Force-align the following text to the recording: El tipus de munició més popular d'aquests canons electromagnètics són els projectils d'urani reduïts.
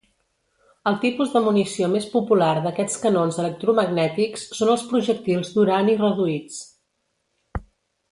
El 0.91 0.95
tipus 1.01 1.33
de 1.33 1.41
munició 1.47 1.89
més 1.91 2.07
popular 2.13 2.47
d'aquests 2.63 2.97
canons 3.03 3.37
electromagnètics 3.45 4.47
són 4.61 4.71
els 4.77 4.87
projectils 4.95 5.53
d'urani 5.59 5.97
reduïts. 6.01 6.57